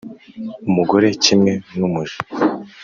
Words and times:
umugore 0.67 1.07
kimwe 1.23 1.51
n’umuja, 1.77 2.17